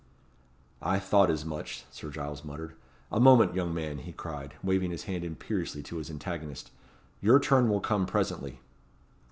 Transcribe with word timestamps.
"I 0.81 0.97
thought 0.97 1.29
as 1.29 1.45
much," 1.45 1.85
Sir 1.91 2.09
Giles 2.09 2.43
muttered. 2.43 2.73
"A 3.11 3.19
moment, 3.19 3.53
young 3.53 3.71
man," 3.71 3.99
he 3.99 4.11
cried, 4.11 4.55
waving 4.63 4.89
his 4.89 5.03
hand 5.03 5.23
imperiously 5.23 5.83
to 5.83 5.97
his 5.97 6.09
antagonist. 6.09 6.71
"Your 7.21 7.39
turn 7.39 7.69
will 7.69 7.81
come 7.81 8.07
presently." 8.07 8.57